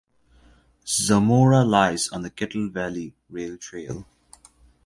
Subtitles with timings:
[0.87, 4.07] Zamora lies on the Kettle Valley Rail Trail.